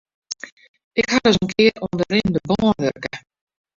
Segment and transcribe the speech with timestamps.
[0.99, 3.13] Ik ha ris in kear oan de rinnende bân wurke.